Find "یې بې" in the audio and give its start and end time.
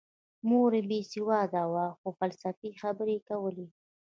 0.77-0.99